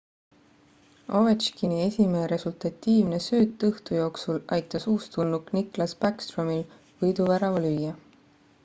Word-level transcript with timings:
ovechkini 1.17 1.77
esimene 1.87 2.23
resultatiivne 2.31 3.19
sööt 3.27 3.67
õhtu 3.69 3.99
jooksul 3.99 4.41
aitas 4.59 4.89
uustulnuk 4.95 5.53
nicklas 5.59 5.97
backstromil 6.03 6.67
võiduvärava 7.05 7.65
lüüa 7.71 7.97